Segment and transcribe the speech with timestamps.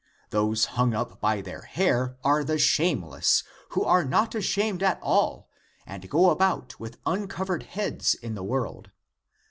[0.31, 5.47] Those hung up by their hair are the shameless, who are not ashamed at all
[5.85, 8.89] and go about with uncovered heads in the world.